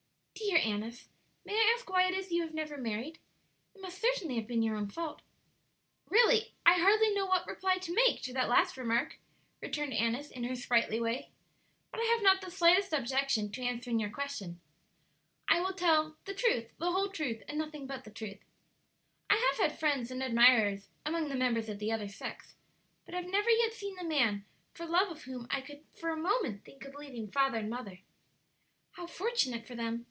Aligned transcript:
"Dear 0.33 0.57
Annis, 0.57 1.07
may 1.45 1.53
I 1.53 1.75
ask 1.75 1.87
why 1.89 2.07
it 2.07 2.13
is 2.15 2.31
you 2.31 2.41
have 2.41 2.53
never 2.53 2.77
married? 2.77 3.19
It 3.75 3.81
must 3.81 4.01
certainly 4.01 4.35
have 4.35 4.47
been 4.47 4.63
your 4.63 4.75
own 4.75 4.89
fault." 4.89 5.21
"Really, 6.09 6.53
I 6.65 6.73
hardly 6.79 7.13
know 7.13 7.25
what 7.25 7.47
reply 7.47 7.77
to 7.77 7.93
make 7.93 8.21
to 8.23 8.33
that 8.33 8.49
last 8.49 8.75
remark," 8.75 9.17
returned 9.61 9.93
Annis, 9.93 10.29
in 10.31 10.43
her 10.45 10.55
sprightly 10.55 10.99
way. 10.99 11.29
"But 11.91 12.01
I 12.01 12.05
have 12.05 12.23
not 12.23 12.41
the 12.41 12.51
slightest 12.51 12.91
objection 12.91 13.51
to 13.51 13.61
answering 13.61 13.99
your 13.99 14.09
question. 14.09 14.59
I 15.47 15.61
will 15.61 15.73
tell 15.73 16.17
'the 16.25 16.33
truth, 16.35 16.73
the 16.79 16.91
whole 16.91 17.09
truth, 17.09 17.43
and 17.47 17.57
nothing 17.57 17.85
but 17.85 18.03
the 18.03 18.11
truth.' 18.11 18.43
I 19.29 19.35
have 19.35 19.59
had 19.69 19.79
friends 19.79 20.11
and 20.11 20.23
admirers 20.23 20.89
among 21.05 21.29
the 21.29 21.35
members 21.35 21.69
of 21.69 21.79
the 21.79 21.91
other 21.91 22.07
sex, 22.09 22.55
but 23.05 23.13
have 23.13 23.27
never 23.27 23.49
yet 23.49 23.73
seen 23.73 23.95
the 23.95 24.03
man 24.03 24.45
for 24.73 24.85
love 24.85 25.09
of 25.11 25.23
whom 25.23 25.47
I 25.49 25.61
could 25.61 25.85
for 25.95 26.09
a 26.09 26.17
moment 26.17 26.65
think 26.65 26.83
of 26.83 26.95
leaving 26.95 27.31
father 27.31 27.59
and 27.59 27.69
mother." 27.69 27.99
"How 28.93 29.07
fortunate 29.07 29.65
for 29.67 29.75
them!" 29.75 29.99